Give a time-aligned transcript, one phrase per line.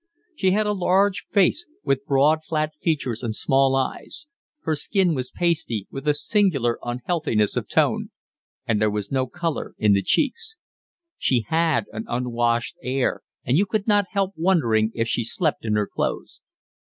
[0.35, 4.25] She had a large face, with broad, flat features and small eyes;
[4.61, 8.09] her skin was pasty, with a singular unhealthiness of tone,
[8.65, 10.55] and there was no colour in the cheeks.
[11.19, 15.75] She had an unwashed air and you could not help wondering if she slept in
[15.75, 16.41] her clothes.